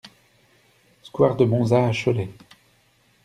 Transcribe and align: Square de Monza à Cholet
Square 1.03 1.35
de 1.35 1.45
Monza 1.45 1.85
à 1.85 1.93
Cholet 1.93 2.29